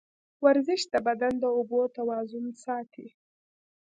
[0.45, 3.07] ورزش د بدن د اوبو توازن ساتي.